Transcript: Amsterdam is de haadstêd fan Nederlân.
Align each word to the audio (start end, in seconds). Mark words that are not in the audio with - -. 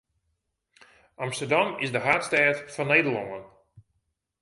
Amsterdam 1.15 1.75
is 1.83 1.91
de 1.95 1.99
haadstêd 2.05 2.57
fan 2.73 2.87
Nederlân. 2.89 3.43